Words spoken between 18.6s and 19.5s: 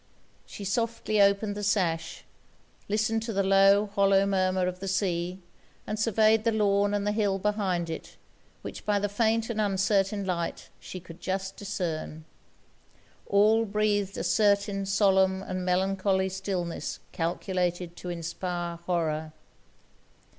horror.